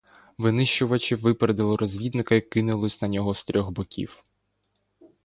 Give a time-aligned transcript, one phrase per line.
[0.37, 4.23] Винищувачі випередили розвідника й кинулись на нього з трьох боків.